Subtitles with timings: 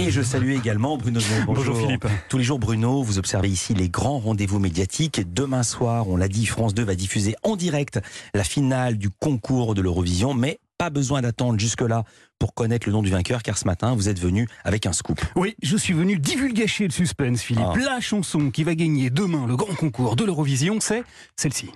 [0.00, 1.44] Et je salue également Bruno Donnet.
[1.46, 2.06] Bonjour Philippe.
[2.28, 5.32] Tous les jours, Bruno, vous observez ici les grands rendez-vous médiatiques.
[5.32, 8.00] Demain soir, on l'a dit, France 2 va diffuser en direct
[8.34, 12.02] la finale du concours de l'Eurovision, mais pas besoin d'attendre jusque-là
[12.40, 15.20] pour connaître le nom du vainqueur, car ce matin, vous êtes venu avec un scoop.
[15.36, 17.64] Oui, je suis venu divulgacher le suspense, Philippe.
[17.74, 17.78] Ah.
[17.78, 21.04] La chanson qui va gagner demain le grand concours de l'Eurovision, c'est
[21.36, 21.70] celle-ci.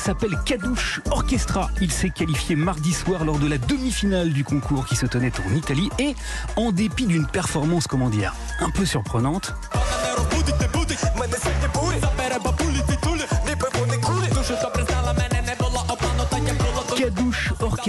[0.00, 1.70] S'appelle Kadouche Orchestra.
[1.80, 5.54] Il s'est qualifié mardi soir lors de la demi-finale du concours qui se tenait en
[5.54, 6.14] Italie et
[6.56, 9.54] en dépit d'une performance, comment dire, un peu surprenante,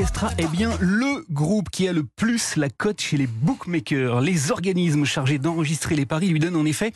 [0.02, 4.20] Orchestra est bien le groupe qui a le plus la cote chez les bookmakers.
[4.22, 6.92] Les organismes chargés d'enregistrer les paris lui donnent en effet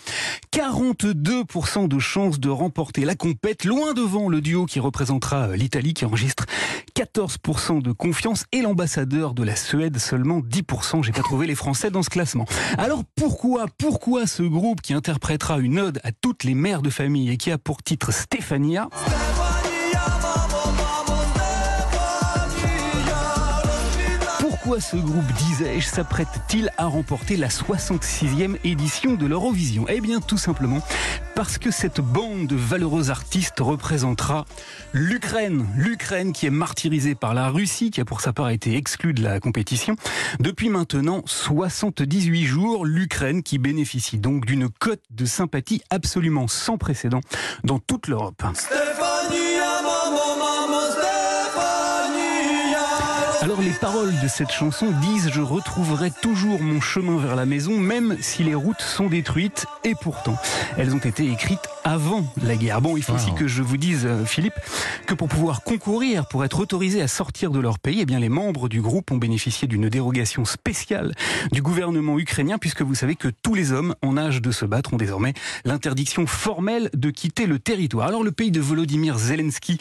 [0.51, 6.03] 42% de chances de remporter la compète, loin devant le duo qui représentera l'Italie qui
[6.03, 6.47] enregistre
[6.95, 11.03] 14% de confiance et l'ambassadeur de la Suède seulement 10%.
[11.03, 12.45] J'ai pas trouvé les Français dans ce classement.
[12.79, 17.29] Alors pourquoi, pourquoi ce groupe qui interprétera une ode à toutes les mères de famille
[17.29, 18.89] et qui a pour titre Stéphania
[24.65, 29.85] Pourquoi ce groupe, disais-je, s'apprête-t-il à remporter la 66e édition de l'Eurovision?
[29.87, 30.79] Eh bien, tout simplement
[31.35, 34.45] parce que cette bande de valeureux artistes représentera
[34.91, 35.67] l'Ukraine.
[35.77, 39.21] L'Ukraine qui est martyrisée par la Russie, qui a pour sa part été exclue de
[39.21, 39.97] la compétition.
[40.39, 47.21] Depuis maintenant 78 jours, l'Ukraine qui bénéficie donc d'une cote de sympathie absolument sans précédent
[47.63, 48.41] dans toute l'Europe.
[53.55, 57.79] Alors les paroles de cette chanson disent je retrouverai toujours mon chemin vers la maison
[57.79, 60.35] même si les routes sont détruites et pourtant
[60.77, 62.81] elles ont été écrites avant la guerre.
[62.81, 64.59] Bon, il faut aussi que je vous dise euh, Philippe
[65.07, 68.27] que pour pouvoir concourir, pour être autorisés à sortir de leur pays, eh bien les
[68.27, 71.13] membres du groupe ont bénéficié d'une dérogation spéciale
[71.53, 74.93] du gouvernement ukrainien puisque vous savez que tous les hommes en âge de se battre
[74.95, 78.09] ont désormais l'interdiction formelle de quitter le territoire.
[78.09, 79.77] Alors le pays de Volodymyr Zelensky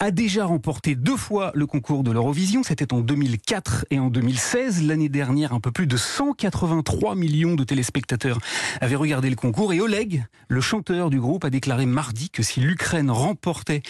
[0.00, 2.62] a déjà remporté deux fois le concours de l'Eurovision.
[2.62, 4.84] C'était en 2004 et en 2016.
[4.84, 8.38] L'année dernière, un peu plus de 183 millions de téléspectateurs
[8.80, 9.72] avaient regardé le concours.
[9.72, 13.82] Et Oleg, le chanteur du groupe, a déclaré mardi que si l'Ukraine remportait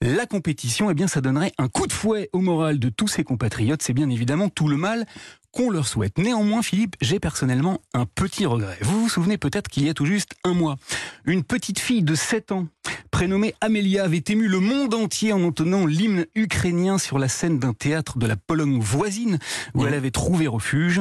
[0.00, 3.24] la compétition, eh bien, ça donnerait un coup de fouet au moral de tous ses
[3.24, 3.82] compatriotes.
[3.82, 5.06] C'est bien évidemment tout le mal
[5.50, 6.18] qu'on leur souhaite.
[6.18, 8.78] Néanmoins, Philippe, j'ai personnellement un petit regret.
[8.82, 10.76] Vous vous souvenez peut-être qu'il y a tout juste un mois,
[11.24, 12.68] une petite fille de 7 ans,
[13.10, 17.72] prénommée Amélia, avait ému le monde entier en entonnant l'hymne ukrainien sur la scène d'un
[17.72, 19.38] théâtre de la Pologne voisine
[19.74, 21.00] où elle avait trouvé refuge.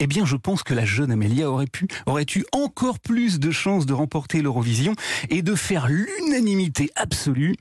[0.00, 3.50] eh bien, je pense que la jeune Amélia aurait pu, aurait eu encore plus de
[3.50, 4.94] chances de remporter l'Eurovision
[5.28, 7.56] et de faire l'unanimité absolue.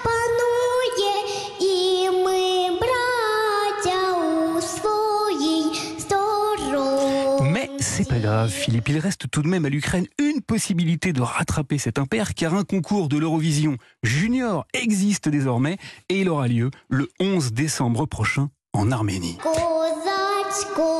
[0.05, 1.15] запанує,
[1.59, 2.41] і ми,
[2.79, 5.65] браття, у своїй
[5.99, 7.51] стороні.
[7.53, 8.89] Mais c'est pas grave, Philippe.
[8.89, 12.63] Il reste tout de même à l'Ukraine une possibilité de rattraper cet impair, car un
[12.63, 15.77] concours de l'Eurovision junior existe désormais
[16.09, 19.37] et il aura lieu le 11 décembre prochain en Arménie.
[19.43, 20.93] Козацького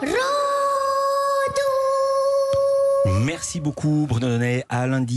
[0.00, 1.68] роду.
[3.24, 4.64] Merci beaucoup, Bruno Donnet.
[4.68, 5.16] À lundi.